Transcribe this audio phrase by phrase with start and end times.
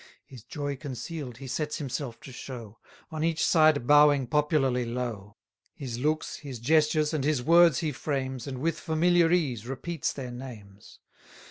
[0.25, 2.79] His joy conceal'd he sets himself to show;
[3.11, 5.35] On each side bowing popularly low:
[5.75, 10.11] His looks, his gestures, and his words he frames, 690 And with familiar ease repeats
[10.11, 10.97] their names.